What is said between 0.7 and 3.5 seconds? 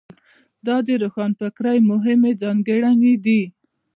د روښانفکرۍ مهمې ځانګړنې دي.